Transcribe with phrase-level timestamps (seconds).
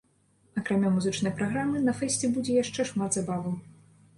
[0.61, 3.55] Акрамя музычнай праграмы на фэсце будзе яшчэ шмат забаваў.